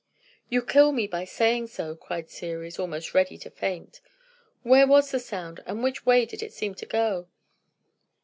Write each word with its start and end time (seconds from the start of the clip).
"You 0.49 0.63
kill 0.63 0.91
me 0.91 1.05
by 1.05 1.25
saying 1.25 1.67
so," 1.67 1.95
cried 1.95 2.31
Ceres, 2.31 2.79
almost 2.79 3.13
ready 3.13 3.37
to 3.37 3.51
faint. 3.51 4.01
"Where 4.63 4.87
was 4.87 5.11
the 5.11 5.19
sound, 5.19 5.59
and 5.67 5.83
which 5.83 6.07
way 6.07 6.25
did 6.25 6.41
it 6.41 6.53
seem 6.53 6.73
to 6.73 6.87
go?" 6.87 7.27